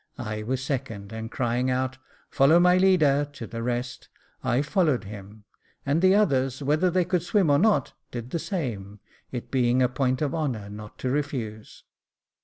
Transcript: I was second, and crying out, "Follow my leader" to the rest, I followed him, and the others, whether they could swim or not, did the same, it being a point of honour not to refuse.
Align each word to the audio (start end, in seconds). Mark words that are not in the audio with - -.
I 0.17 0.41
was 0.41 0.63
second, 0.63 1.13
and 1.13 1.29
crying 1.29 1.69
out, 1.69 1.99
"Follow 2.31 2.59
my 2.59 2.75
leader" 2.75 3.23
to 3.33 3.45
the 3.45 3.61
rest, 3.61 4.09
I 4.43 4.63
followed 4.63 5.03
him, 5.03 5.43
and 5.85 6.01
the 6.01 6.15
others, 6.15 6.63
whether 6.63 6.89
they 6.89 7.05
could 7.05 7.21
swim 7.21 7.51
or 7.51 7.59
not, 7.59 7.93
did 8.09 8.31
the 8.31 8.39
same, 8.39 8.99
it 9.31 9.51
being 9.51 9.83
a 9.83 9.87
point 9.87 10.23
of 10.23 10.33
honour 10.33 10.71
not 10.71 10.97
to 10.97 11.11
refuse. 11.11 11.83